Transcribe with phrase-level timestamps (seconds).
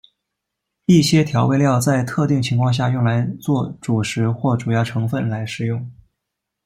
[0.87, 5.91] 一些调味料在特定情况下用来作主食或主要成分来食用。